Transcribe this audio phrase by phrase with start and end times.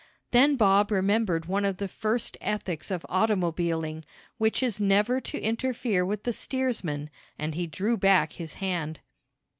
[0.31, 4.03] Then Bob remembered one of the first ethics of automobiling,
[4.39, 9.01] which is never to interfere with the steersman, and he drew back his hand.